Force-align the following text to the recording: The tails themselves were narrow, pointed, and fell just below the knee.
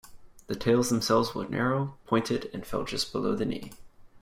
The 0.47 0.55
tails 0.55 0.89
themselves 0.89 1.35
were 1.35 1.47
narrow, 1.47 1.95
pointed, 2.07 2.49
and 2.55 2.65
fell 2.65 2.85
just 2.85 3.11
below 3.11 3.35
the 3.35 3.45
knee. 3.45 3.71